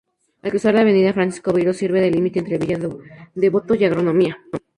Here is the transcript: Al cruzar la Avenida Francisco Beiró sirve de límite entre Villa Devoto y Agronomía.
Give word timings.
Al 0.41 0.49
cruzar 0.49 0.73
la 0.73 0.81
Avenida 0.81 1.13
Francisco 1.13 1.53
Beiró 1.53 1.73
sirve 1.73 2.01
de 2.01 2.09
límite 2.09 2.39
entre 2.39 2.57
Villa 2.57 2.79
Devoto 3.35 3.75
y 3.75 3.85
Agronomía. 3.85 4.39